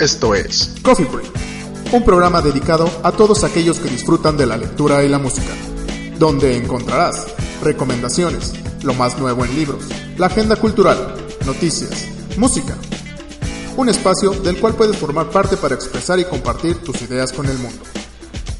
[0.00, 1.26] Esto es Coffee Break,
[1.92, 5.54] un programa dedicado a todos aquellos que disfrutan de la lectura y la música,
[6.18, 7.28] donde encontrarás
[7.62, 9.84] recomendaciones, lo más nuevo en libros,
[10.18, 11.14] la agenda cultural,
[11.46, 12.76] noticias, música.
[13.78, 17.56] Un espacio del cual puedes formar parte para expresar y compartir tus ideas con el
[17.56, 17.82] mundo.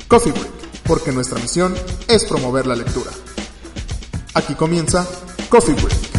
[0.08, 1.74] Coffee Break, porque nuestra misión
[2.08, 3.10] es promover la lectura.
[4.32, 5.06] Aquí comienza
[5.50, 6.15] Coffee Break.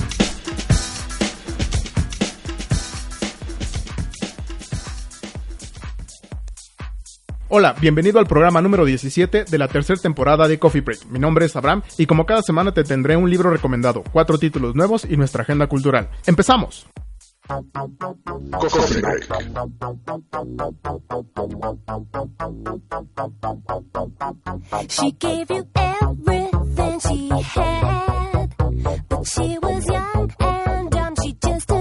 [7.49, 11.05] Hola, bienvenido al programa número 17 de la tercera temporada de Coffee Break.
[11.05, 14.75] Mi nombre es Abraham y como cada semana te tendré un libro recomendado, cuatro títulos
[14.75, 16.09] nuevos y nuestra agenda cultural.
[16.25, 16.87] ¡Empezamos!
[17.47, 19.23] Coffee Break.
[24.89, 28.55] She gave you everything she had,
[29.07, 31.15] but she was young and dumb.
[31.23, 31.71] She just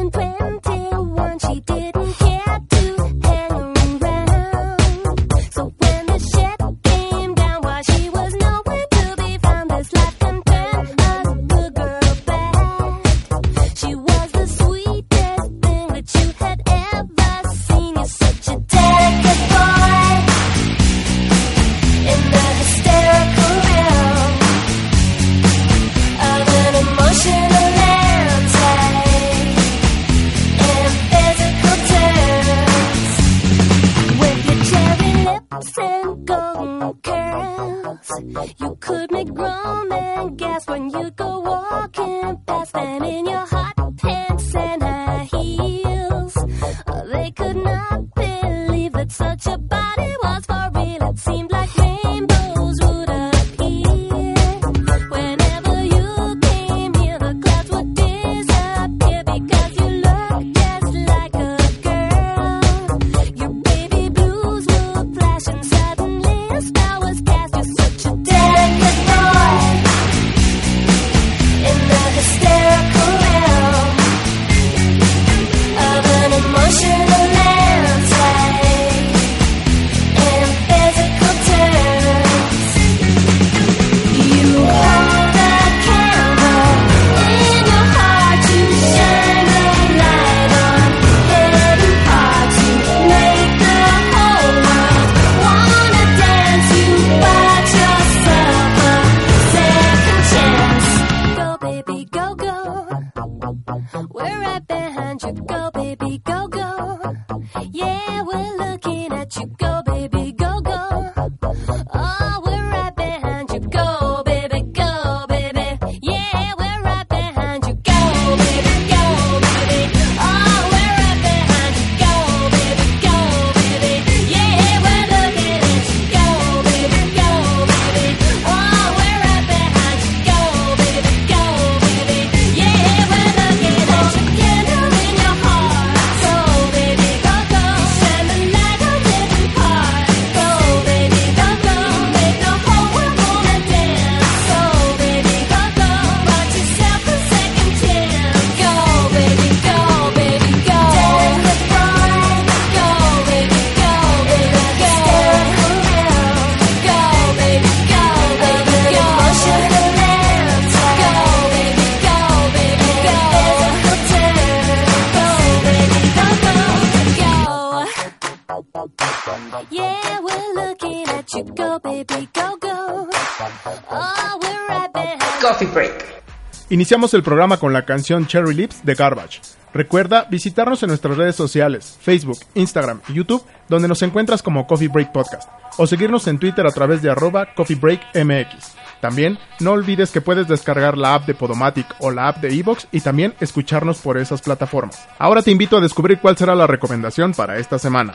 [176.87, 179.41] Iniciamos el programa con la canción Cherry Lips de Garbage.
[179.75, 184.87] Recuerda visitarnos en nuestras redes sociales, Facebook, Instagram y YouTube, donde nos encuentras como Coffee
[184.87, 188.77] Break Podcast, o seguirnos en Twitter a través de arroba Coffee Break MX.
[189.01, 192.87] También no olvides que puedes descargar la app de Podomatic o la app de Evox
[192.93, 195.09] y también escucharnos por esas plataformas.
[195.19, 198.13] Ahora te invito a descubrir cuál será la recomendación para esta semana.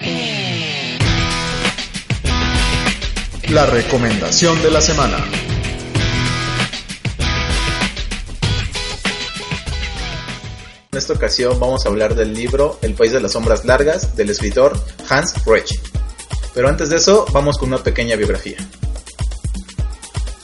[3.49, 5.17] La recomendación de la semana.
[10.93, 14.29] En esta ocasión vamos a hablar del libro El País de las Sombras Largas del
[14.29, 14.77] escritor
[15.07, 15.79] Hans Reich.
[16.53, 18.57] Pero antes de eso, vamos con una pequeña biografía.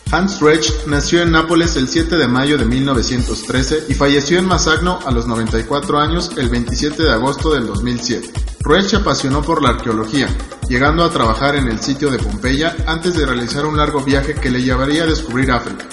[0.10, 5.00] Hans Reich nació en Nápoles el 7 de mayo de 1913 y falleció en Masagno
[5.06, 8.32] a los 94 años el 27 de agosto del 2007.
[8.62, 10.30] Reich se apasionó por la arqueología,
[10.70, 14.50] llegando a trabajar en el sitio de Pompeya antes de realizar un largo viaje que
[14.50, 15.90] le llevaría a descubrir África.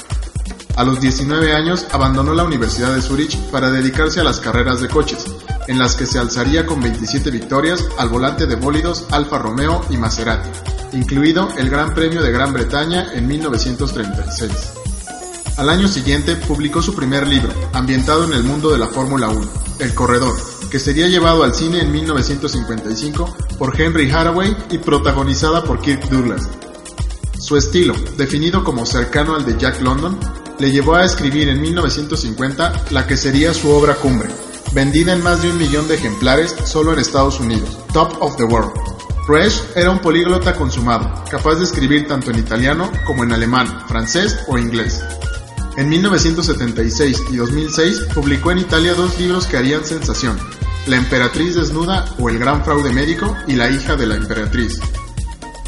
[0.77, 4.89] A los 19 años abandonó la Universidad de Zurich para dedicarse a las carreras de
[4.89, 5.25] coches,
[5.69, 9.97] en las que se alzaría con 27 victorias al volante de bólidos Alfa Romeo y
[9.97, 10.49] Maserati,
[10.93, 14.51] incluido el Gran Premio de Gran Bretaña en 1936.
[15.57, 19.49] Al año siguiente publicó su primer libro, ambientado en el mundo de la Fórmula 1,
[19.79, 20.35] El Corredor,
[20.69, 26.49] que sería llevado al cine en 1955 por Henry Hathaway y protagonizada por Kirk Douglas.
[27.39, 30.19] Su estilo, definido como cercano al de Jack London,
[30.59, 34.29] le llevó a escribir en 1950 la que sería su obra cumbre,
[34.73, 38.45] vendida en más de un millón de ejemplares solo en Estados Unidos, Top of the
[38.45, 38.73] World.
[39.27, 44.39] Reich era un políglota consumado, capaz de escribir tanto en italiano como en alemán, francés
[44.49, 45.03] o inglés.
[45.77, 50.39] En 1976 y 2006 publicó en Italia dos libros que harían sensación,
[50.87, 54.79] La emperatriz desnuda o El gran fraude médico y La hija de la emperatriz.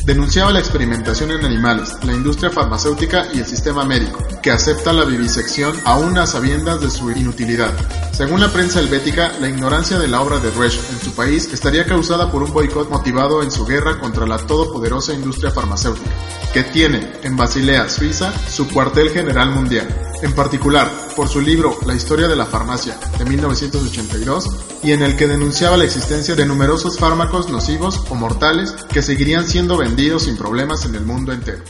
[0.07, 5.05] Denunciaba la experimentación en animales, la industria farmacéutica y el sistema médico, que acepta la
[5.05, 7.73] vivisección aún a sabiendas de su inutilidad.
[8.13, 11.87] Según la prensa helvética, la ignorancia de la obra de Reich en su país estaría
[11.87, 16.09] causada por un boicot motivado en su guerra contra la todopoderosa industria farmacéutica,
[16.55, 19.89] que tiene, en Basilea, Suiza, su cuartel general mundial.
[20.27, 24.51] En particular, por su libro La historia de la farmacia, de 1982,
[24.83, 29.47] y en el que denunciaba la existencia de numerosos fármacos nocivos o mortales que seguirían
[29.47, 31.63] siendo vendidos sin problemas en el mundo entero.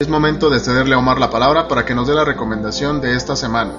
[0.00, 3.14] Es momento de cederle a Omar la palabra para que nos dé la recomendación de
[3.14, 3.74] esta semana,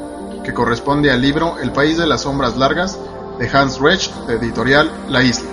[0.45, 2.97] que corresponde al libro El País de las Sombras Largas
[3.37, 5.52] de Hans Reich, de editorial La Isla.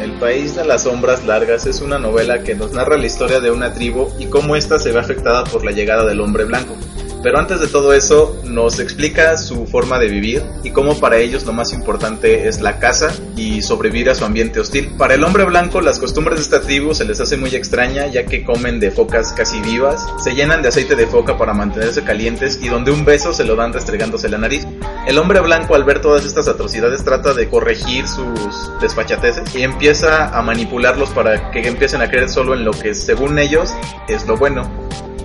[0.00, 3.50] El País de las Sombras Largas es una novela que nos narra la historia de
[3.50, 6.76] una tribu y cómo ésta se ve afectada por la llegada del hombre blanco.
[7.22, 11.44] Pero antes de todo eso, nos explica su forma de vivir y cómo para ellos
[11.44, 14.90] lo más importante es la caza y sobrevivir a su ambiente hostil.
[14.96, 18.26] Para el hombre blanco, las costumbres de esta tribu se les hace muy extraña ya
[18.26, 22.60] que comen de focas casi vivas, se llenan de aceite de foca para mantenerse calientes
[22.62, 24.64] y donde un beso se lo dan restregándose la nariz.
[25.06, 30.36] El hombre blanco al ver todas estas atrocidades trata de corregir sus desfachateces y empieza
[30.36, 33.72] a manipularlos para que empiecen a creer solo en lo que según ellos
[34.08, 34.68] es lo bueno.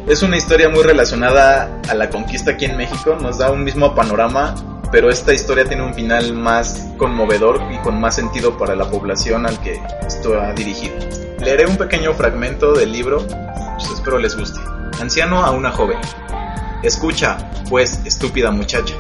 [0.08, 3.96] Es una historia muy relacionada a la conquista aquí en México, nos da un mismo
[3.96, 4.54] panorama,
[4.92, 9.48] pero esta historia tiene un final más conmovedor y con más sentido para la población
[9.48, 10.94] al que está dirigido.
[11.40, 14.60] Leeré un pequeño fragmento del libro, pues espero les guste.
[15.00, 15.98] Anciano a una joven.
[16.84, 17.38] Escucha,
[17.68, 18.94] pues, estúpida muchacha.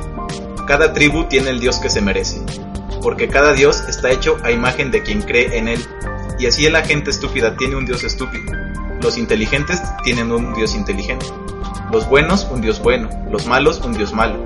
[0.67, 2.41] Cada tribu tiene el dios que se merece,
[3.01, 5.83] porque cada dios está hecho a imagen de quien cree en él,
[6.39, 8.51] y así la gente estúpida tiene un dios estúpido.
[9.01, 11.25] Los inteligentes tienen un dios inteligente.
[11.91, 14.45] Los buenos un dios bueno, los malos un dios malo.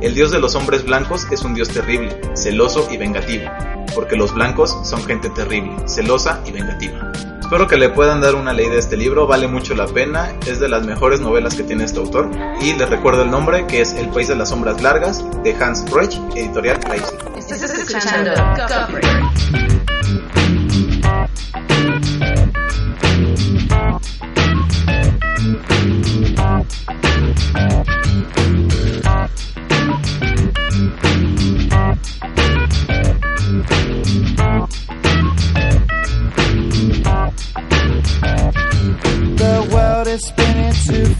[0.00, 3.50] El dios de los hombres blancos es un dios terrible, celoso y vengativo,
[3.94, 7.12] porque los blancos son gente terrible, celosa y vengativa.
[7.44, 10.60] Espero que le puedan dar una leída a este libro, vale mucho la pena, es
[10.60, 12.30] de las mejores novelas que tiene este autor.
[12.62, 15.84] Y les recuerdo el nombre, que es El País de las Sombras Largas, de Hans
[15.90, 17.06] Reich, editorial Isla.
[17.36, 18.32] Estás escuchando.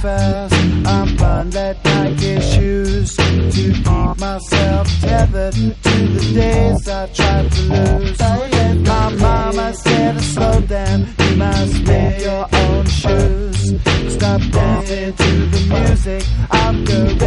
[0.04, 0.54] Fast.
[0.86, 3.86] I'm bundled like issues to keep
[4.20, 8.18] myself tethered to the days I tried to lose.
[8.90, 13.60] My mama said, slow down, you must make your own shoes.
[14.16, 16.22] Stop dancing to the music.
[16.50, 17.18] I'm good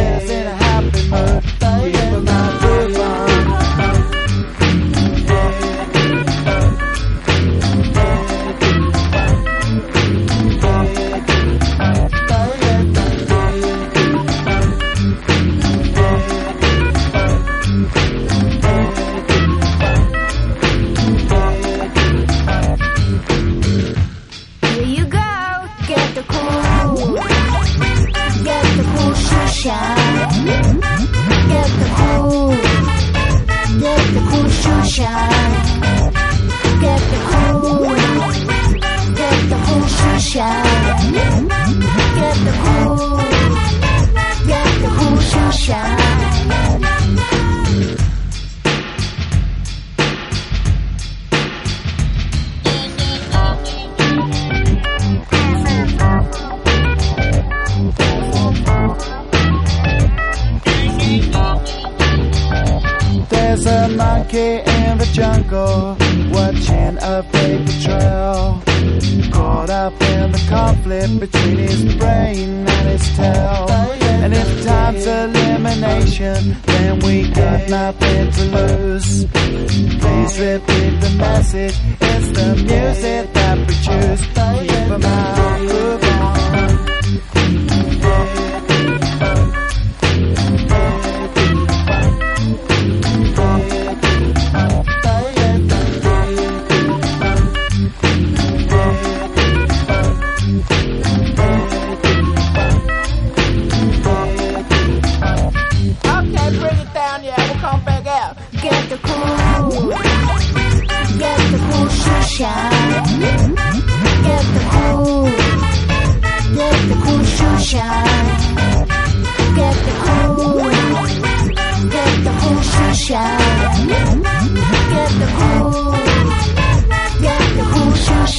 [77.58, 79.24] got nothing to lose.
[79.24, 81.74] Please repeat the message.
[82.00, 84.20] It's the music that we choose.
[84.26, 86.07] Keep them moving.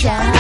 [0.01, 0.38] shine.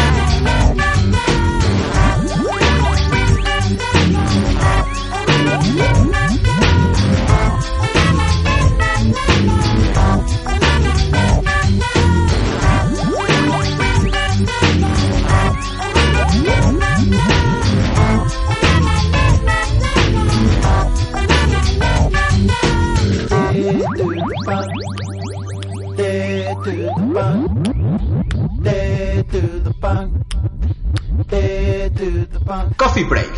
[32.99, 33.28] Coffee Break.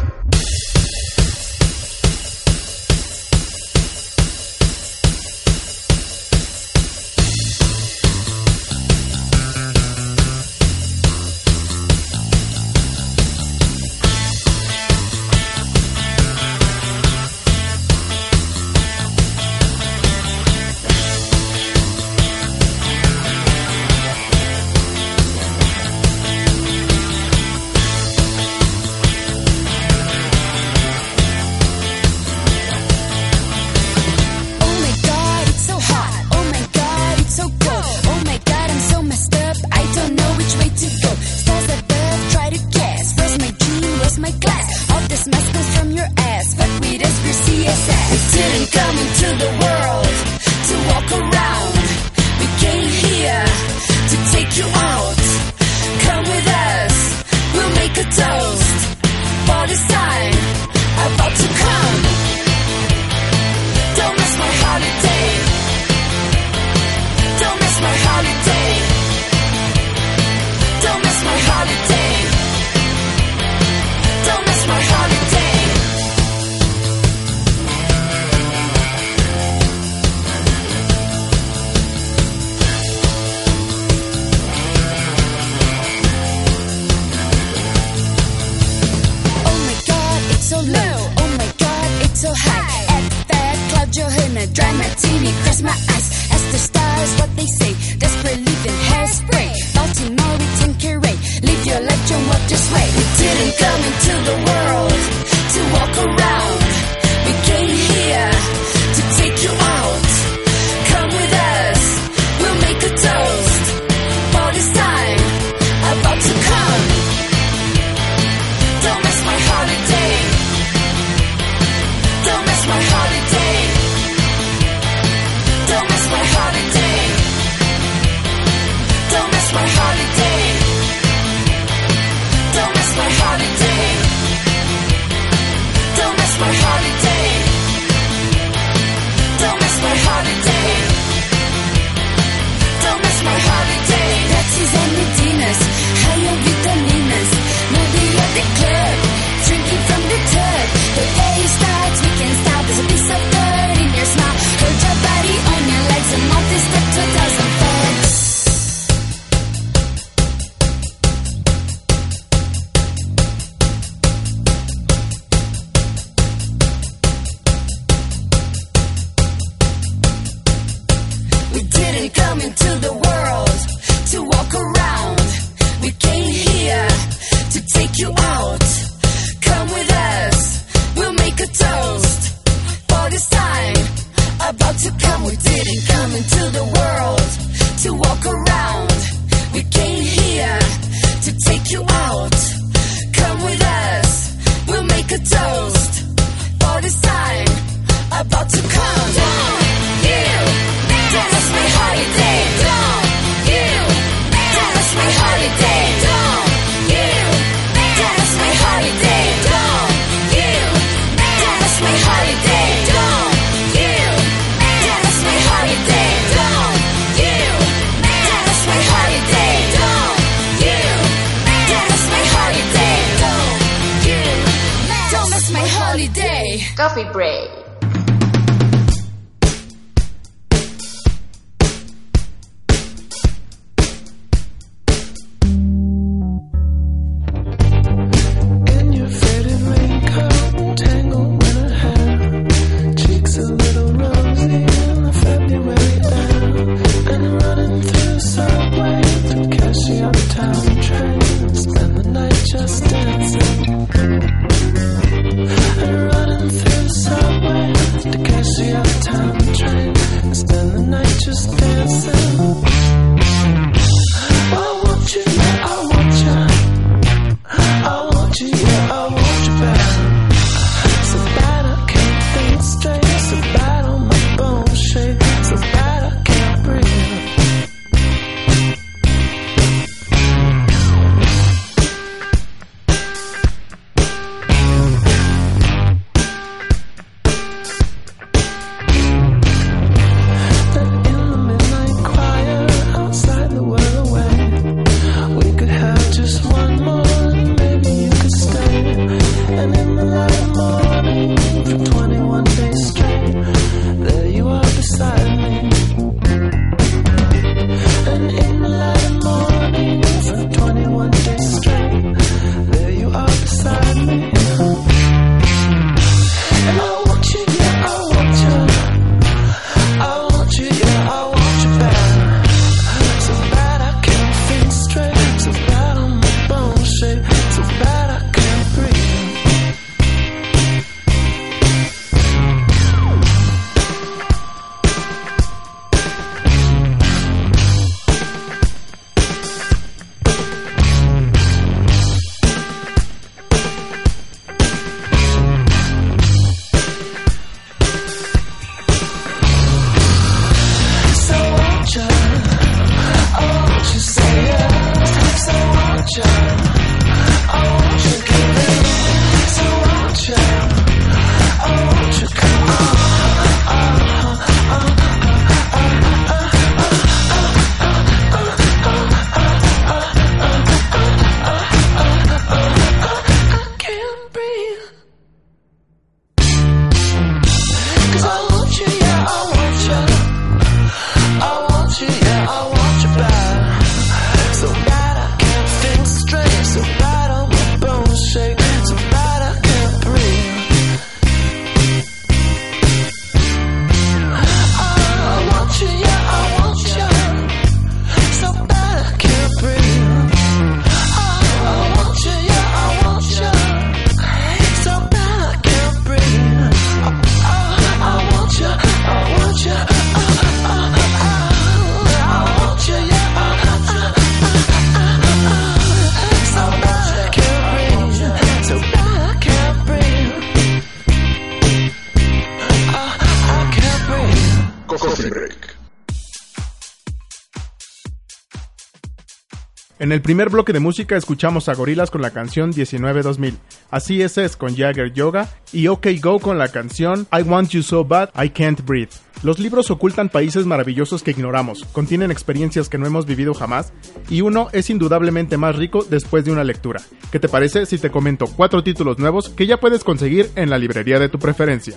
[430.11, 433.55] En el primer bloque de música escuchamos a Gorilas con la canción 19-2000,
[433.91, 437.81] Así es es con Jagger Yoga y OK Go con la canción I Want You
[437.81, 439.13] So Bad I Can't Breathe.
[439.41, 443.93] Los libros ocultan países maravillosos que ignoramos, contienen experiencias que no hemos vivido jamás
[444.29, 447.01] y uno es indudablemente más rico después de una lectura.
[447.31, 450.77] ¿Qué te parece si te comento cuatro títulos nuevos que ya puedes conseguir en la
[450.77, 451.95] librería de tu preferencia?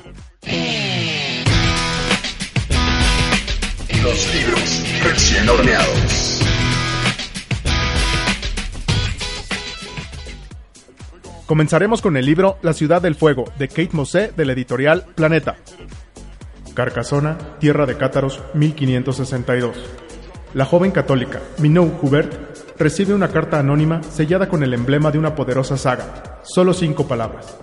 [4.04, 6.33] Los libros recién horneados.
[11.46, 15.56] Comenzaremos con el libro La ciudad del fuego de Kate Mosse de la editorial Planeta.
[16.72, 19.76] Carcassona, tierra de cátaros, 1562.
[20.54, 22.32] La joven católica, Minou Hubert,
[22.78, 26.40] recibe una carta anónima sellada con el emblema de una poderosa saga.
[26.44, 27.58] Solo cinco palabras.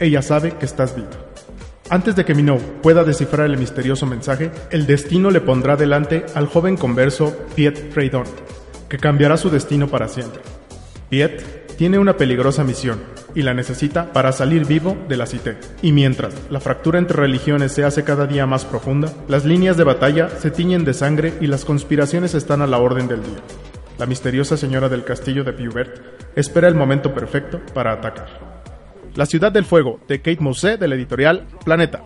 [0.00, 1.10] Ella sabe que estás viva.
[1.90, 6.46] Antes de que Minou pueda descifrar el misterioso mensaje, el destino le pondrá delante al
[6.46, 8.24] joven converso Piet Freydon,
[8.88, 10.40] que cambiará su destino para siempre.
[11.10, 13.00] Piet tiene una peligrosa misión
[13.34, 15.56] y la necesita para salir vivo de la cité.
[15.82, 19.84] Y mientras la fractura entre religiones se hace cada día más profunda, las líneas de
[19.84, 23.40] batalla se tiñen de sangre y las conspiraciones están a la orden del día.
[23.98, 26.00] La misteriosa señora del castillo de Pubert
[26.34, 28.56] espera el momento perfecto para atacar.
[29.14, 32.02] La ciudad del fuego de Kate Mosse de la editorial Planeta.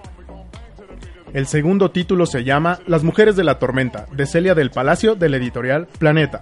[1.32, 5.28] El segundo título se llama Las mujeres de la tormenta de Celia del Palacio de
[5.28, 6.40] la editorial Planeta.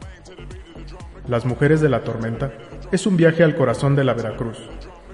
[1.26, 2.50] Las mujeres de la tormenta
[2.92, 4.58] es un viaje al corazón de la Veracruz,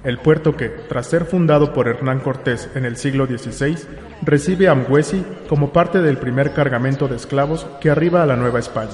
[0.05, 3.77] el puerto que, tras ser fundado por Hernán Cortés en el siglo XVI,
[4.23, 8.59] recibe a Amhuesi como parte del primer cargamento de esclavos que arriba a la Nueva
[8.59, 8.93] España.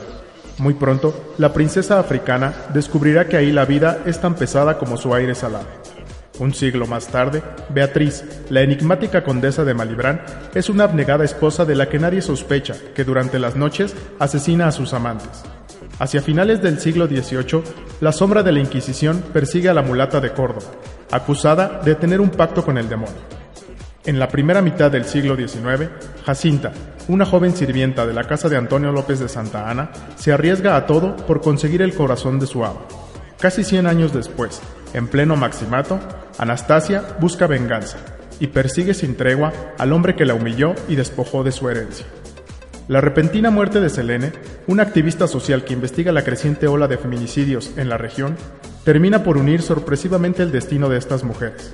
[0.58, 5.14] Muy pronto, la princesa africana descubrirá que ahí la vida es tan pesada como su
[5.14, 5.79] aire salado.
[6.40, 10.22] Un siglo más tarde, Beatriz, la enigmática condesa de Malibrán,
[10.54, 14.72] es una abnegada esposa de la que nadie sospecha que durante las noches asesina a
[14.72, 15.42] sus amantes.
[15.98, 17.62] Hacia finales del siglo XVIII,
[18.00, 20.72] la sombra de la Inquisición persigue a la mulata de Córdoba,
[21.10, 23.20] acusada de tener un pacto con el demonio.
[24.06, 25.90] En la primera mitad del siglo XIX,
[26.24, 26.72] Jacinta,
[27.08, 30.86] una joven sirvienta de la casa de Antonio López de Santa Ana, se arriesga a
[30.86, 32.80] todo por conseguir el corazón de su amo.
[33.38, 34.62] Casi 100 años después,
[34.94, 36.00] en pleno maximato,
[36.38, 37.98] Anastasia busca venganza
[38.40, 42.06] y persigue sin tregua al hombre que la humilló y despojó de su herencia.
[42.88, 44.32] La repentina muerte de Selene,
[44.66, 48.36] una activista social que investiga la creciente ola de feminicidios en la región,
[48.84, 51.72] termina por unir sorpresivamente el destino de estas mujeres.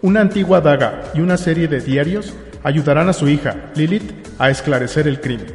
[0.00, 5.06] Una antigua daga y una serie de diarios ayudarán a su hija, Lilith, a esclarecer
[5.06, 5.54] el crimen.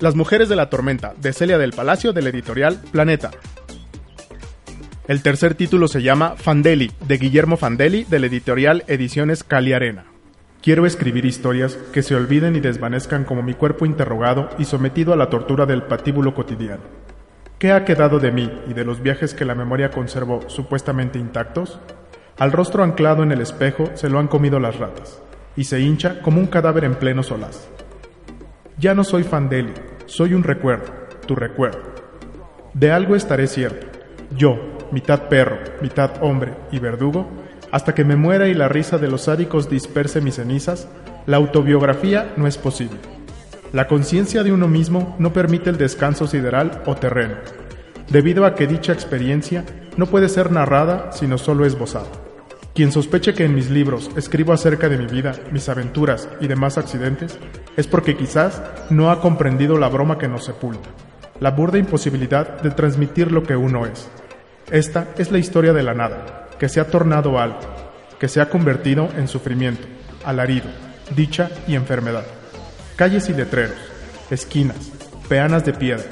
[0.00, 3.30] Las mujeres de la tormenta, de Celia del Palacio, del editorial Planeta.
[5.08, 10.04] El tercer título se llama Fandeli, de Guillermo Fandeli, del editorial Ediciones Cali Arena.
[10.60, 15.16] Quiero escribir historias que se olviden y desvanezcan como mi cuerpo interrogado y sometido a
[15.16, 16.82] la tortura del patíbulo cotidiano.
[17.58, 21.80] ¿Qué ha quedado de mí y de los viajes que la memoria conservó supuestamente intactos?
[22.36, 25.22] Al rostro anclado en el espejo se lo han comido las ratas,
[25.56, 27.66] y se hincha como un cadáver en pleno solaz.
[28.76, 29.72] Ya no soy Fandeli,
[30.04, 30.92] soy un recuerdo,
[31.26, 31.80] tu recuerdo.
[32.74, 33.86] De algo estaré cierto.
[34.36, 37.28] Yo, mitad perro, mitad hombre y verdugo,
[37.70, 40.88] hasta que me muera y la risa de los sádicos disperse mis cenizas,
[41.26, 42.98] la autobiografía no es posible.
[43.72, 47.34] La conciencia de uno mismo no permite el descanso sideral o terreno,
[48.10, 49.64] debido a que dicha experiencia
[49.98, 52.08] no puede ser narrada sino solo esbozada.
[52.74, 56.78] Quien sospeche que en mis libros escribo acerca de mi vida, mis aventuras y demás
[56.78, 57.38] accidentes,
[57.76, 60.88] es porque quizás no ha comprendido la broma que nos sepulta,
[61.40, 64.08] la burda imposibilidad de transmitir lo que uno es.
[64.70, 67.58] Esta es la historia de la nada, que se ha tornado algo,
[68.20, 69.86] que se ha convertido en sufrimiento,
[70.24, 70.66] alarido,
[71.16, 72.24] dicha y enfermedad.
[72.96, 73.78] Calles y letreros,
[74.30, 74.92] esquinas,
[75.26, 76.04] peanas de piedra,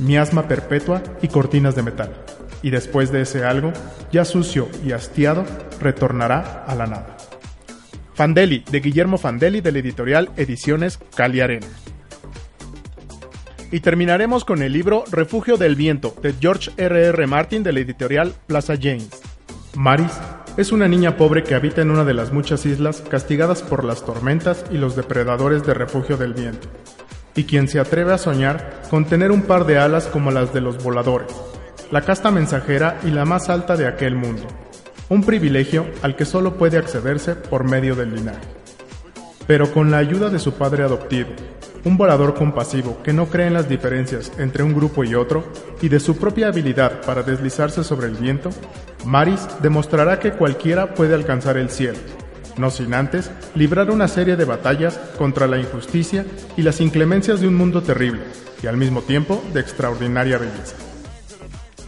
[0.00, 2.12] miasma perpetua y cortinas de metal.
[2.60, 3.72] Y después de ese algo,
[4.10, 5.44] ya sucio y hastiado,
[5.80, 7.16] retornará a la nada.
[8.14, 11.68] Fandeli, de Guillermo Fandeli, del editorial Ediciones Cali Arena.
[13.72, 17.06] Y terminaremos con el libro Refugio del Viento, de George R.
[17.06, 17.26] R.
[17.26, 19.08] Martin, del editorial Plaza James.
[19.74, 20.12] Maris
[20.58, 24.04] es una niña pobre que habita en una de las muchas islas castigadas por las
[24.04, 26.68] tormentas y los depredadores de Refugio del Viento,
[27.34, 30.60] y quien se atreve a soñar con tener un par de alas como las de
[30.60, 31.34] los voladores,
[31.90, 34.46] la casta mensajera y la más alta de aquel mundo,
[35.08, 38.46] un privilegio al que solo puede accederse por medio del linaje.
[39.46, 41.30] Pero con la ayuda de su padre adoptivo,
[41.84, 45.44] un volador compasivo que no cree en las diferencias entre un grupo y otro,
[45.80, 48.50] y de su propia habilidad para deslizarse sobre el viento,
[49.04, 51.98] Maris demostrará que cualquiera puede alcanzar el cielo,
[52.56, 56.24] no sin antes librar una serie de batallas contra la injusticia
[56.56, 58.22] y las inclemencias de un mundo terrible,
[58.62, 60.76] y al mismo tiempo de extraordinaria belleza.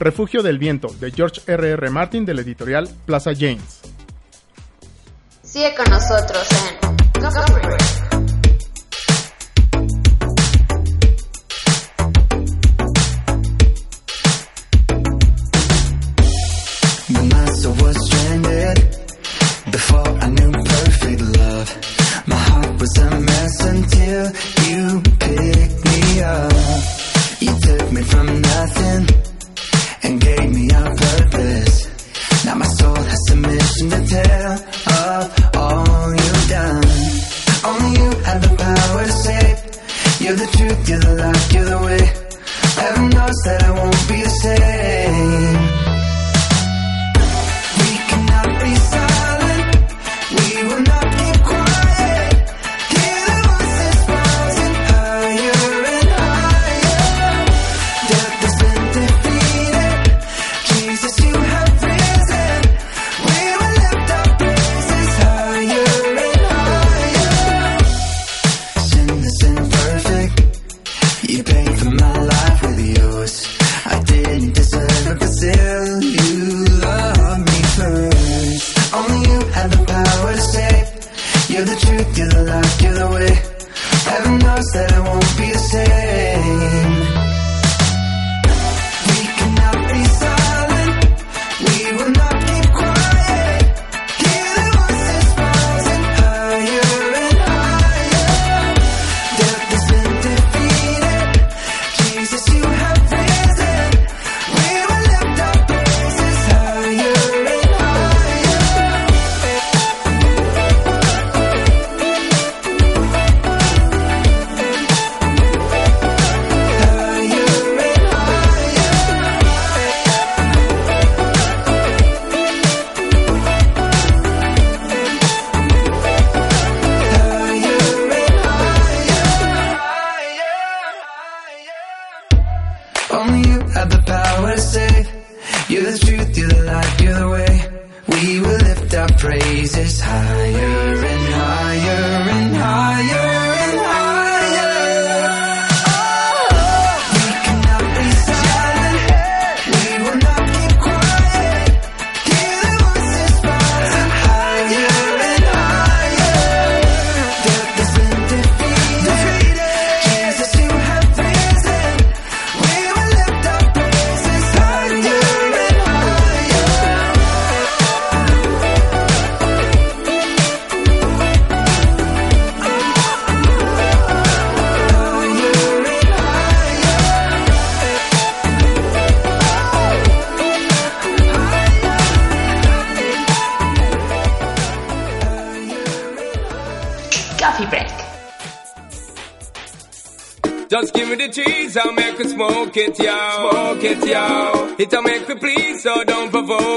[0.01, 1.71] Refugio del Viento, de George R.
[1.71, 1.91] R.
[1.91, 3.81] Martin, del editorial Plaza James.
[5.43, 8.04] Sigue con nosotros en
[24.05, 24.54] still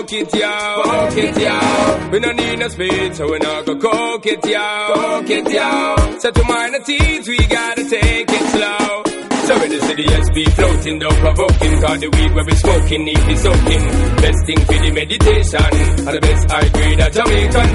[0.07, 0.83] provoke it, yo.
[0.83, 2.09] Smoke it, yo.
[2.11, 4.93] We don't need no speed, so we not go coke it, yo.
[4.93, 6.19] Coke it, yo.
[6.19, 9.03] So to minor teens, we gotta take it slow.
[9.47, 13.27] So in the city, SB floating, don't provoking, cause the weed where we smoking, need
[13.27, 13.83] be soaking.
[14.19, 15.63] Best thing for the meditation,
[16.07, 17.67] and the best high grade of Jamaican.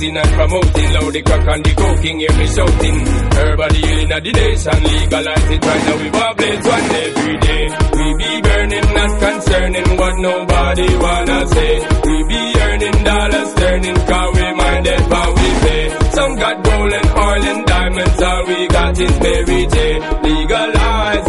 [0.00, 2.98] We supporting and promoting, loud the crack and the coking, hear me shouting.
[3.36, 7.64] Everybody healing of the nation, legalize it right now, we blaze one every day.
[8.00, 11.72] We be burning, not concerning what nobody wanna say.
[12.04, 15.84] We be earning dollars, turning, cause we minded how we pay.
[16.10, 19.76] Some got gold and oil and diamonds, all we got is Mary J.
[20.22, 21.28] Legalize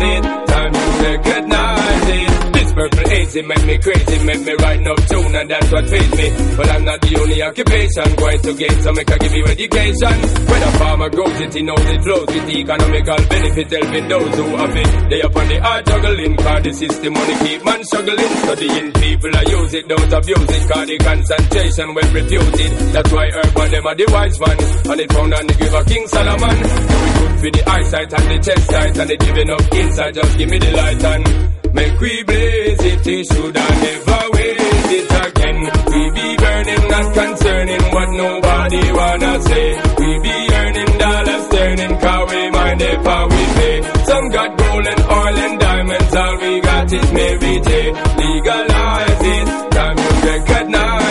[3.12, 6.28] hazy make me crazy, make me write no tune, and that's what pays me.
[6.56, 10.16] But I'm not the only occupation going to gain, so make I give you education.
[10.48, 14.34] When a farmer grows it, he knows it flows with the economical benefit, helping those
[14.36, 14.90] who have it.
[15.10, 18.32] They up on the hard juggling, cause the system money keep man struggling.
[18.42, 22.72] Studying people, I use it, don't abuse it, cause the concentration when refuted.
[22.96, 24.58] That's why urban them are the wise man,
[24.92, 26.58] and it found on the giver King Solomon.
[26.64, 30.14] So we good for the eyesight and the chest sight, and the giving up inside,
[30.16, 34.92] just give me the light and Make we blaze it, it should I never waste
[35.00, 35.60] it again.
[35.92, 39.68] We be burning, not concerning what nobody wanna say.
[40.00, 43.78] We be earning dollars, turning, cause we mind if how we pay.
[44.06, 47.92] Some got gold and oil and diamonds, all we got is Mary J.
[48.22, 51.11] Legalize it, time you recognize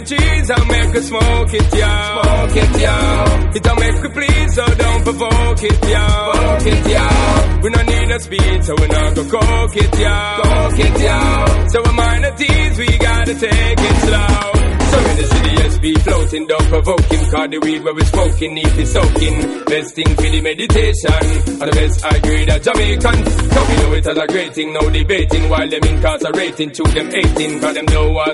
[0.00, 2.22] the cheese, I'll make her smoke it, yo.
[2.22, 3.50] Smoke it, yo.
[3.56, 6.32] It'll make me please, so don't provoke it, yo.
[6.32, 7.60] Provoke it, yo.
[7.62, 10.42] We don't need no speed, so we not go coke it, yo.
[10.42, 11.68] Coke it, yo.
[11.68, 14.59] So we're minor teens, we gotta take it slow.
[14.90, 18.76] So in the city, floating, don't provoke him, cause the weed where we smoking, need
[18.76, 19.64] be soaking.
[19.64, 21.22] Best thing for the meditation,
[21.60, 23.18] and the best I grade of Jamaican.
[23.24, 27.08] Cause we know it as a great thing, no debating, while them incarcerating to them
[27.08, 27.86] 18, cause them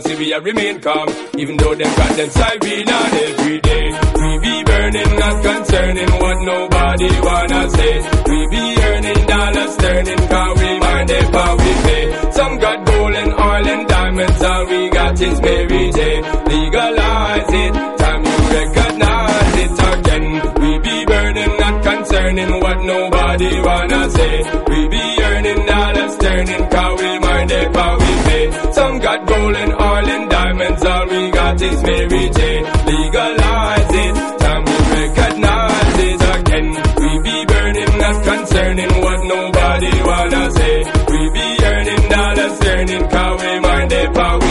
[0.07, 3.87] see we a remain calm, even though them got them siren on every day.
[4.21, 7.95] We be burning, not concerning what nobody wanna say.
[8.31, 12.31] We be earning dollars, turning, cause we mind if how we pay.
[12.33, 16.22] Some got gold and oil and diamonds, all we got is Mary J.
[16.22, 20.26] Legalize it, time you recognize it again.
[20.61, 24.37] We be burning, not concerning what nobody wanna say.
[24.68, 28.72] We be earning dollars, turning, cause we mind if how we pay.
[28.72, 32.62] Some got gold and oil and diamonds, all we got is Mary J.
[32.87, 36.68] Legalize it, time you recognize it again.
[37.00, 40.76] We be burning, not concerning what nobody wanna say.
[41.11, 44.45] We be earning dollars, turning, cause we mind if how we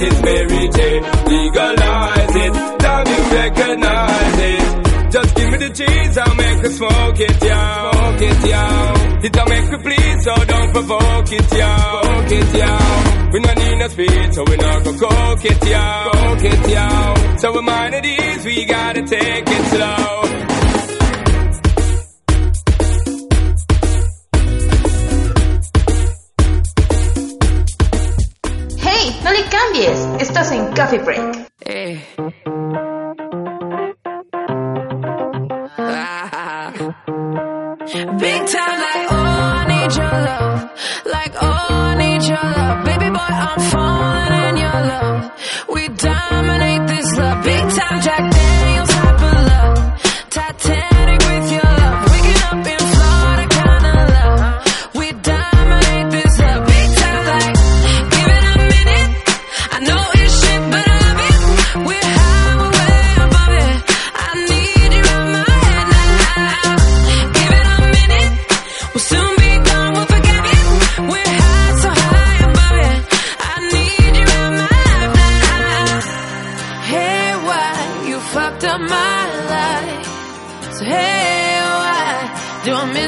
[0.00, 1.00] we got Mary J.
[1.26, 5.10] Legalize it, time you recognize it.
[5.12, 7.90] Just give me the cheese, I'll make her smoke it, yo.
[7.92, 8.64] Smoke it, yo.
[9.26, 11.76] It'll make me please, so don't provoke it, yo.
[12.02, 13.30] Smoke it, yo.
[13.32, 16.10] We no need no speed, so we not go coke it, yo.
[16.12, 17.36] Coke it, yo.
[17.38, 20.53] So we mind is, we gotta take it slow.
[29.74, 30.08] Cambies.
[30.20, 31.48] Estás en Coffee Break.
[31.66, 32.00] Eh.
[38.18, 40.70] Big time, like, oh, I need your love.
[41.04, 42.84] Like, oh, I need your love.
[42.84, 44.13] Baby boy, I'm falling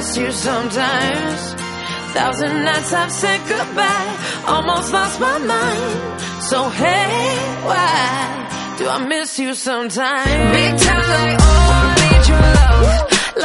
[0.07, 1.55] miss you sometimes?
[2.15, 4.17] Thousand nights I've said goodbye,
[4.47, 6.23] almost lost my mind.
[6.43, 10.57] So hey, why do I miss you sometimes?
[10.57, 12.87] Big time like oh I need your love,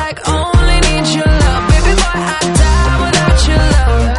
[0.01, 1.63] like only need your love.
[1.71, 4.10] Baby boy I die without your love.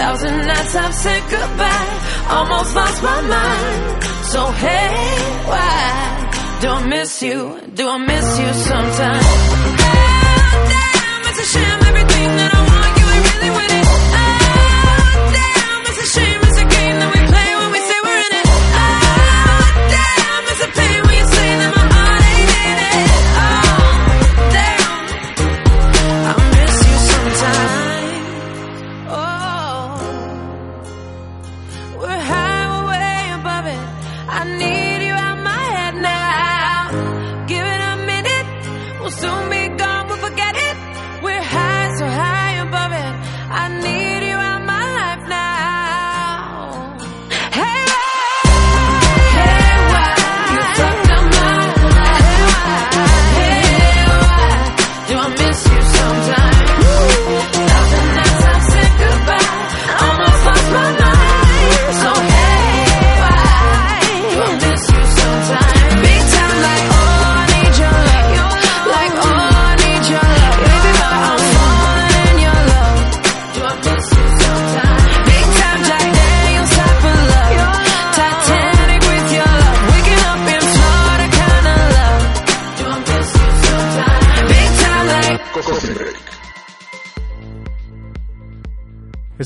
[0.00, 1.88] Thousand nights I've said goodbye,
[2.30, 4.02] almost lost my mind.
[4.32, 4.88] So hey,
[5.50, 7.60] why do I miss you?
[7.74, 9.26] Do I miss you sometimes?
[9.82, 12.59] Damn, it's a shame everything that I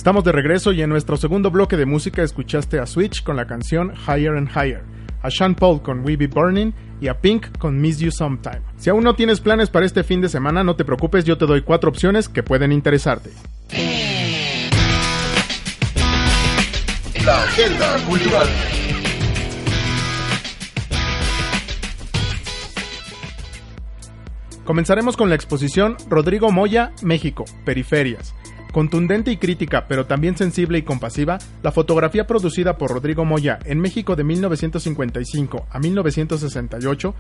[0.05, 3.47] Estamos de regreso y en nuestro segundo bloque de música escuchaste a Switch con la
[3.47, 4.85] canción Higher and Higher,
[5.23, 8.61] a Sean Paul con We Be Burning y a Pink con Miss You Sometime.
[8.77, 11.47] Si aún no tienes planes para este fin de semana, no te preocupes, yo te
[11.47, 13.31] doy cuatro opciones que pueden interesarte.
[17.25, 18.47] La agenda cultural.
[24.67, 28.34] Comenzaremos con la exposición Rodrigo Moya, México, Periferias.
[28.75, 33.79] Contundente y crítica, pero también sensible y compasiva, la fotografía producida por Rodrigo Moya en
[33.79, 37.15] México de 1955 a 1968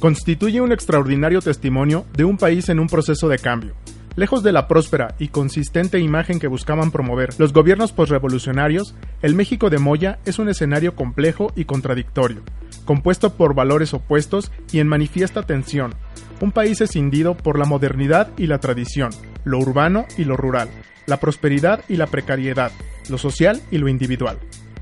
[0.00, 3.74] constituye un extraordinario testimonio de un país en un proceso de cambio.
[4.16, 9.68] Lejos de la próspera y consistente imagen que buscaban promover los gobiernos posrevolucionarios, el México
[9.68, 12.40] de Moya es un escenario complejo y contradictorio,
[12.86, 15.94] compuesto por valores opuestos y en manifiesta tensión.
[16.40, 19.10] Un país escindido por la modernidad y la tradición,
[19.44, 20.68] lo urbano y lo rural,
[21.06, 22.70] la prosperidad y la precariedad,
[23.08, 24.38] lo social y lo individual.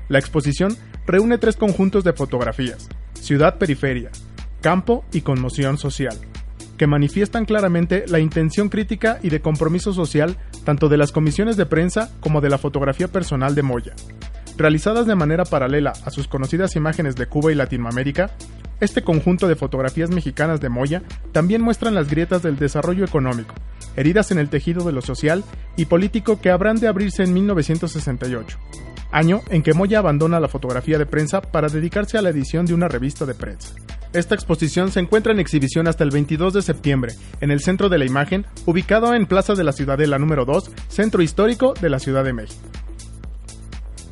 [0.09, 4.11] La exposición reúne tres conjuntos de fotografías, ciudad-periferia,
[4.61, 6.17] campo y conmoción social,
[6.77, 11.65] que manifiestan claramente la intención crítica y de compromiso social tanto de las comisiones de
[11.65, 13.93] prensa como de la fotografía personal de Moya.
[14.57, 18.31] Realizadas de manera paralela a sus conocidas imágenes de Cuba y Latinoamérica,
[18.79, 23.53] este conjunto de fotografías mexicanas de Moya también muestran las grietas del desarrollo económico,
[23.95, 25.43] heridas en el tejido de lo social
[25.75, 28.57] y político que habrán de abrirse en 1968,
[29.11, 32.73] año en que Moya abandona la fotografía de prensa para dedicarse a la edición de
[32.73, 33.75] una revista de prensa.
[34.11, 37.99] Esta exposición se encuentra en exhibición hasta el 22 de septiembre, en el Centro de
[37.99, 42.23] la Imagen, ubicado en Plaza de la Ciudadela número 2, Centro Histórico de la Ciudad
[42.23, 42.67] de México.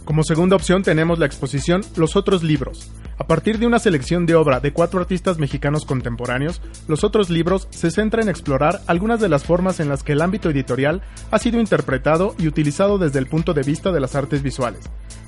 [0.05, 2.91] Como segunda opción tenemos la exposición Los otros libros.
[3.17, 7.67] A partir de una selección de obra de cuatro artistas mexicanos contemporáneos, los otros libros
[7.71, 11.01] se centra en explorar algunas de las formas en las que el ámbito editorial
[11.31, 14.81] ha sido interpretado y utilizado desde el punto de vista de las artes visuales.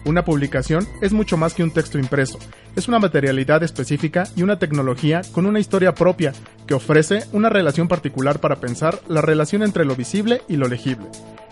[0.06, 2.38] Una publicación es mucho más que un texto impreso,
[2.76, 6.34] es una materialidad específica y una tecnología con una historia propia
[6.68, 11.08] que ofrece una relación particular para pensar la relación entre lo visible y lo legible.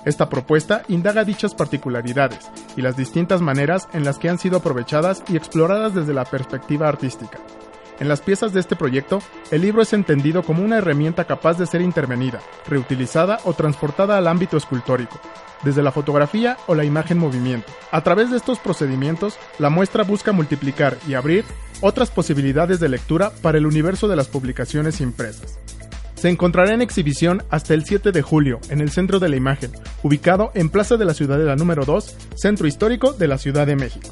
[0.05, 5.23] Esta propuesta indaga dichas particularidades y las distintas maneras en las que han sido aprovechadas
[5.27, 7.39] y exploradas desde la perspectiva artística.
[7.99, 9.19] En las piezas de este proyecto,
[9.51, 14.27] el libro es entendido como una herramienta capaz de ser intervenida, reutilizada o transportada al
[14.27, 15.19] ámbito escultórico,
[15.63, 17.71] desde la fotografía o la imagen movimiento.
[17.91, 21.45] A través de estos procedimientos, la muestra busca multiplicar y abrir
[21.81, 25.57] otras posibilidades de lectura para el universo de las publicaciones impresas.
[26.15, 29.71] Se encontrará en exhibición hasta el 7 de julio en el Centro de la Imagen,
[30.01, 34.09] ubicado en Plaza de la Ciudadela número 2, Centro Histórico de la Ciudad de México.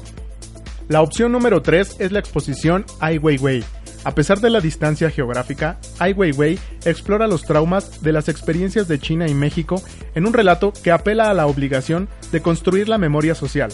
[0.88, 3.64] La opción número 3 es la exposición Ai Weiwei.
[4.04, 8.98] A pesar de la distancia geográfica, Ai Weiwei explora los traumas de las experiencias de
[8.98, 9.82] China y México
[10.14, 13.70] en un relato que apela a la obligación de construir la memoria social.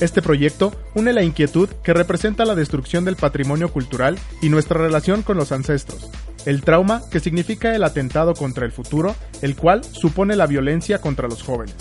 [0.00, 5.22] Este proyecto une la inquietud que representa la destrucción del patrimonio cultural y nuestra relación
[5.22, 6.10] con los ancestros,
[6.46, 11.28] el trauma que significa el atentado contra el futuro, el cual supone la violencia contra
[11.28, 11.74] los jóvenes.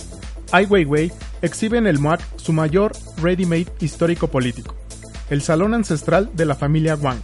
[0.51, 1.11] Ai Weiwei
[1.41, 2.91] exhibe en el MOAC su mayor
[3.21, 4.75] ready-made histórico-político,
[5.29, 7.21] el salón ancestral de la familia Wang,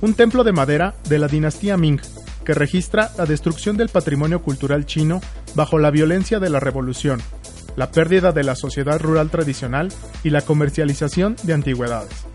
[0.00, 2.00] un templo de madera de la dinastía Ming
[2.44, 5.20] que registra la destrucción del patrimonio cultural chino
[5.54, 7.22] bajo la violencia de la revolución,
[7.76, 12.26] la pérdida de la sociedad rural tradicional y la comercialización de antigüedades.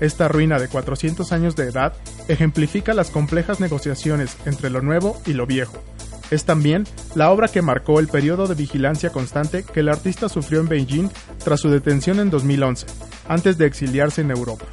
[0.00, 1.94] Esta ruina de 400 años de edad
[2.28, 5.82] ejemplifica las complejas negociaciones entre lo nuevo y lo viejo.
[6.30, 6.84] Es también
[7.14, 11.08] la obra que marcó el periodo de vigilancia constante que el artista sufrió en Beijing
[11.42, 12.86] tras su detención en 2011,
[13.28, 14.66] antes de exiliarse en Europa.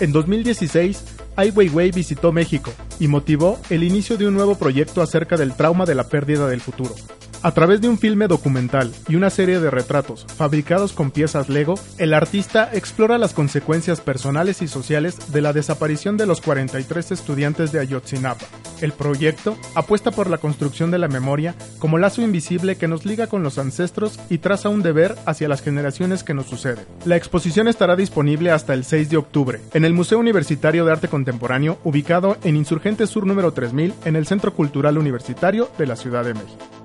[0.00, 1.04] En 2016,
[1.36, 5.86] Ai Weiwei visitó México y motivó el inicio de un nuevo proyecto acerca del trauma
[5.86, 6.94] de la pérdida del futuro.
[7.42, 11.76] A través de un filme documental y una serie de retratos fabricados con piezas Lego,
[11.96, 17.72] el artista explora las consecuencias personales y sociales de la desaparición de los 43 estudiantes
[17.72, 18.44] de Ayotzinapa.
[18.82, 23.26] El proyecto apuesta por la construcción de la memoria como lazo invisible que nos liga
[23.26, 26.84] con los ancestros y traza un deber hacia las generaciones que nos suceden.
[27.06, 31.08] La exposición estará disponible hasta el 6 de octubre en el Museo Universitario de Arte
[31.08, 36.22] Contemporáneo ubicado en Insurgente Sur número 3000 en el Centro Cultural Universitario de la Ciudad
[36.22, 36.79] de México.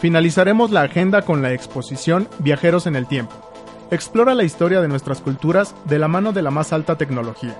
[0.00, 3.34] Finalizaremos la agenda con la exposición Viajeros en el Tiempo.
[3.90, 7.54] Explora la historia de nuestras culturas de la mano de la más alta tecnología.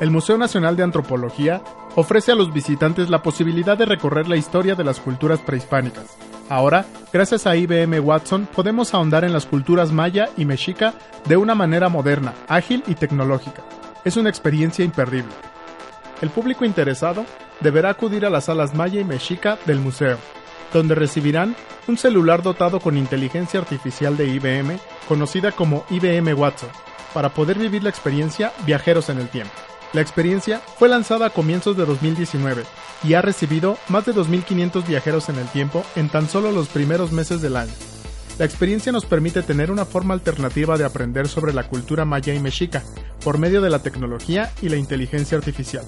[0.00, 1.62] El Museo Nacional de Antropología
[1.94, 6.16] ofrece a los visitantes la posibilidad de recorrer la historia de las culturas prehispánicas.
[6.48, 10.94] Ahora, gracias a IBM Watson, podemos ahondar en las culturas maya y mexica
[11.26, 13.62] de una manera moderna, ágil y tecnológica.
[14.06, 15.32] Es una experiencia imperdible.
[16.22, 17.26] El público interesado
[17.60, 20.16] deberá acudir a las salas maya y mexica del museo,
[20.78, 21.56] donde recibirán
[21.86, 26.68] un celular dotado con inteligencia artificial de IBM, conocida como IBM Watson,
[27.14, 29.54] para poder vivir la experiencia Viajeros en el Tiempo.
[29.92, 32.64] La experiencia fue lanzada a comienzos de 2019
[33.04, 37.12] y ha recibido más de 2.500 viajeros en el tiempo en tan solo los primeros
[37.12, 37.72] meses del año.
[38.38, 42.40] La experiencia nos permite tener una forma alternativa de aprender sobre la cultura maya y
[42.40, 42.82] mexica
[43.22, 45.84] por medio de la tecnología y la inteligencia artificial.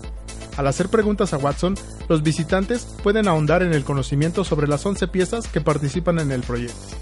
[0.56, 1.74] Al hacer preguntas a Watson,
[2.08, 6.42] los visitantes pueden ahondar en el conocimiento sobre las 11 piezas que participan en el
[6.42, 6.96] proyecto.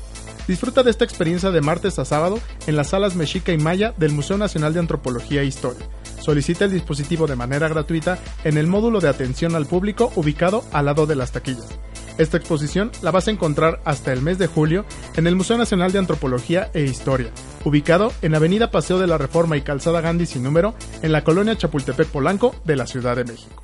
[0.49, 4.13] Disfruta de esta experiencia de martes a sábado en las salas Mexica y Maya del
[4.13, 5.87] Museo Nacional de Antropología e Historia.
[6.25, 10.87] Solicita el dispositivo de manera gratuita en el módulo de atención al público ubicado al
[10.87, 11.79] lado de las taquillas.
[12.17, 15.93] Esta exposición la vas a encontrar hasta el mes de julio en el Museo Nacional
[15.93, 17.31] de Antropología e Historia,
[17.63, 21.59] ubicado en Avenida Paseo de la Reforma y Calzada Gandhi sin número, en la colonia
[21.59, 23.63] Chapultepec Polanco de la Ciudad de México.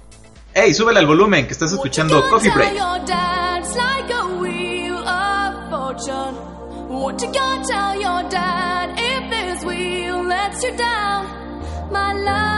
[0.52, 2.74] Hey, súbele al volumen que estás escuchando Coffee Break.
[2.74, 6.36] Your dad's like a wheel of fortune.
[6.90, 11.24] What you gonna tell your dad if this wheel lets you down?
[11.90, 12.49] My love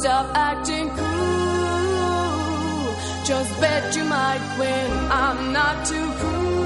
[0.00, 1.76] Stop acting cool.
[3.22, 4.90] Just bet you might win.
[5.10, 6.59] I'm not too cool.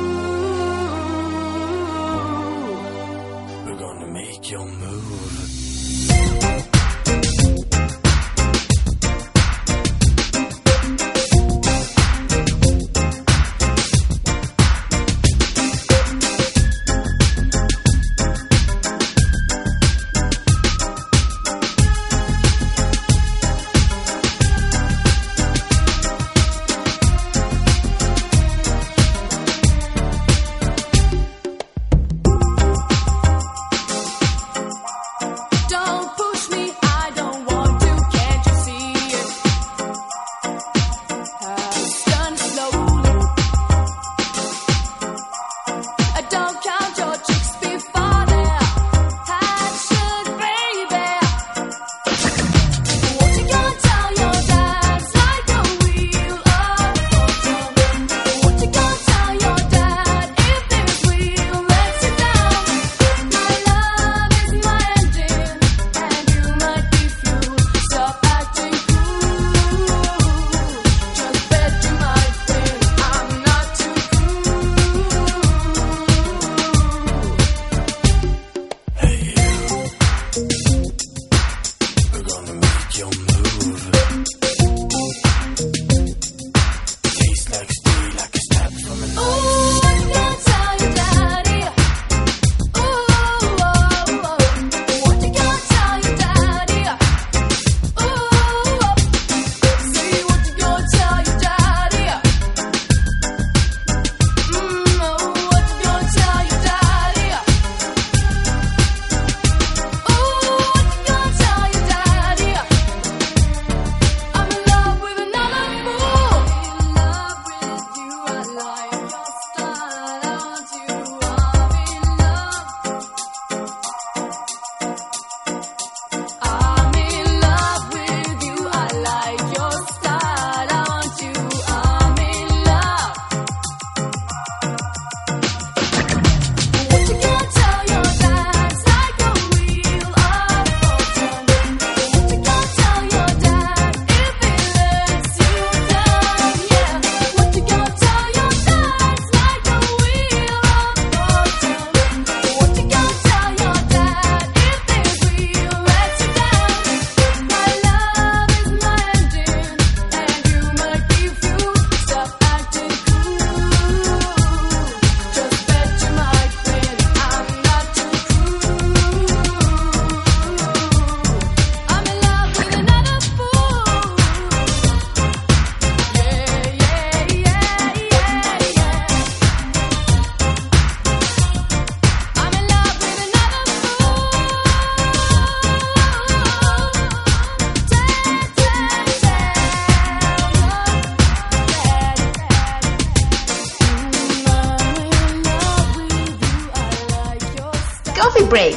[198.24, 198.74] coffee break.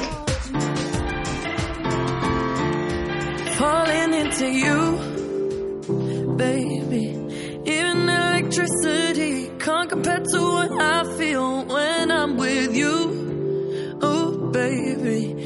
[3.55, 7.05] Falling into you, baby.
[7.65, 13.97] Even electricity can't compare to what I feel when I'm with you.
[14.01, 15.36] Oh, baby.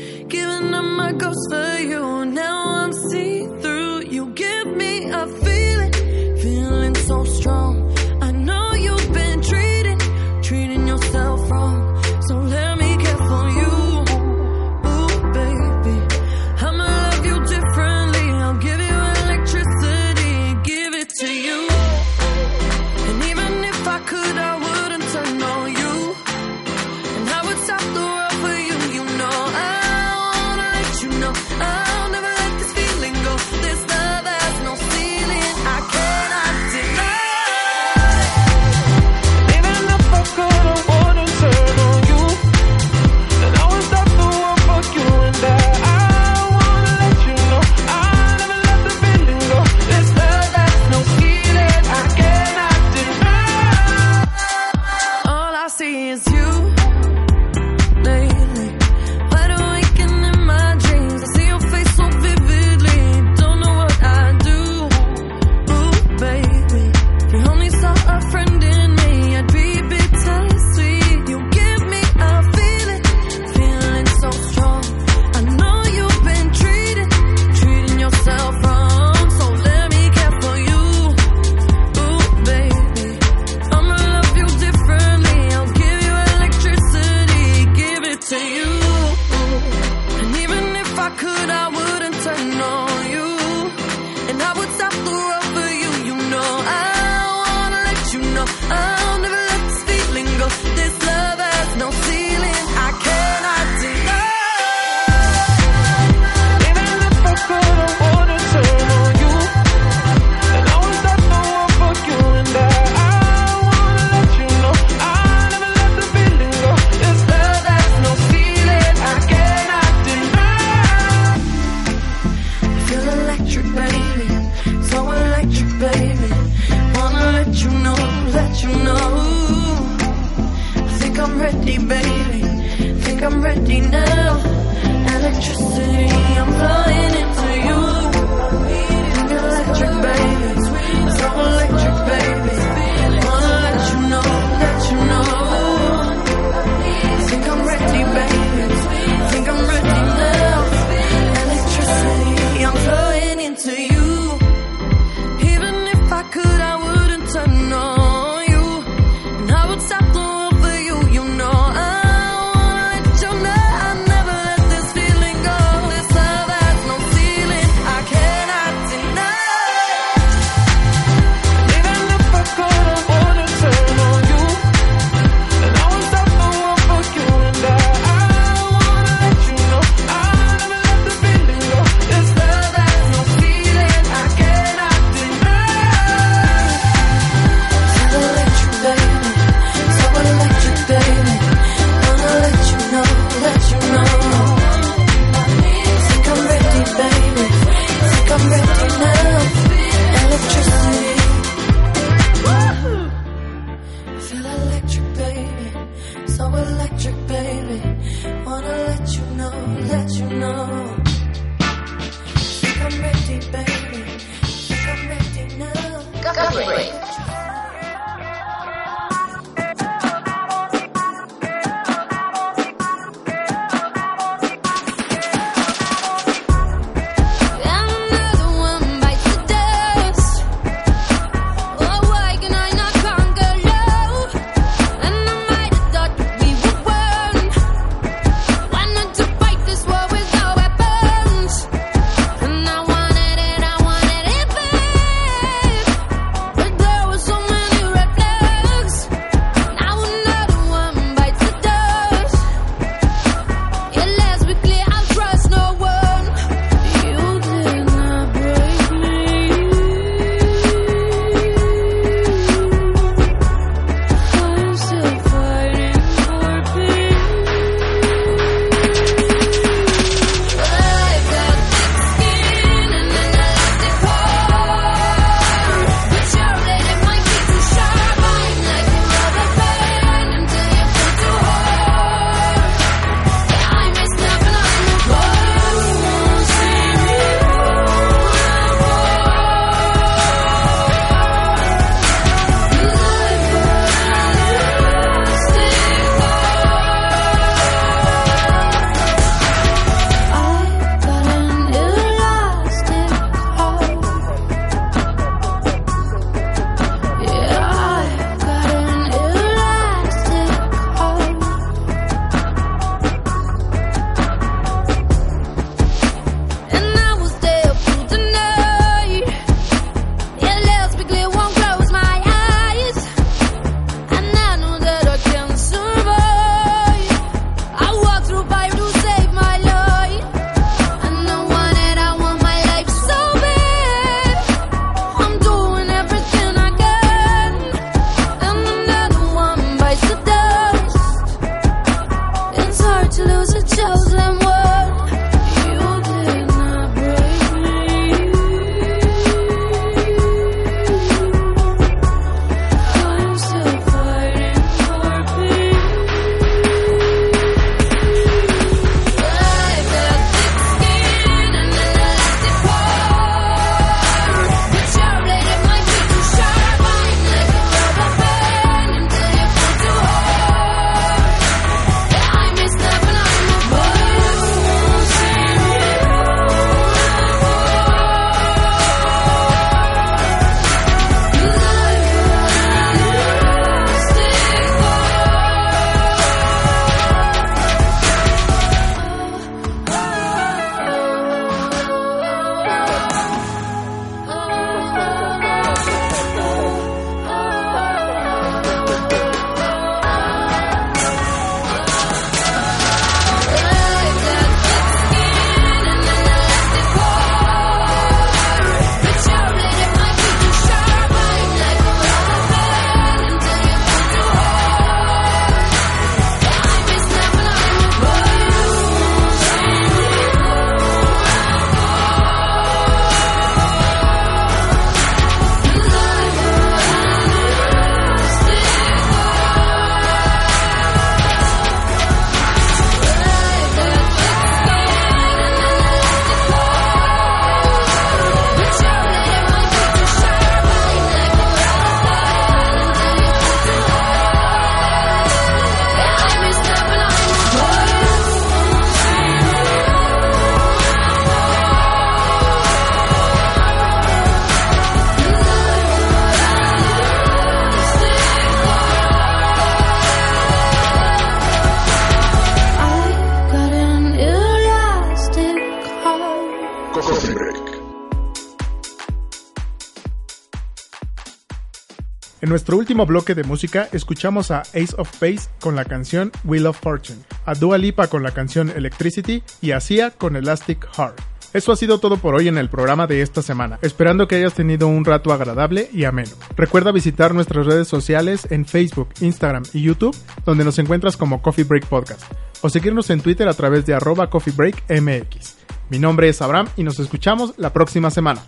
[472.51, 476.77] Nuestro último bloque de música escuchamos a Ace of Base con la canción Wheel of
[476.77, 481.17] Fortune, a Dua Lipa con la canción Electricity y a Sia con Elastic Heart.
[481.53, 484.53] Eso ha sido todo por hoy en el programa de esta semana, esperando que hayas
[484.53, 486.31] tenido un rato agradable y ameno.
[486.57, 491.63] Recuerda visitar nuestras redes sociales en Facebook, Instagram y YouTube, donde nos encuentras como Coffee
[491.63, 492.23] Break Podcast,
[492.59, 495.55] o seguirnos en Twitter a través de arroba Coffee Break MX.
[495.89, 498.41] Mi nombre es Abraham y nos escuchamos la próxima semana.